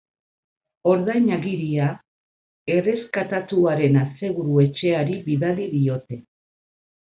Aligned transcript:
Ordainagiria 0.93 1.89
erreskatatuaren 2.77 4.03
aseguru-etxeari 4.07 5.23
bidali 5.31 5.73
diote. 5.79 6.23